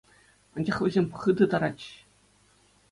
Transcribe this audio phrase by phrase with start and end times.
[0.59, 1.91] Анчах вӗсем хытӑ таратчӗҫ.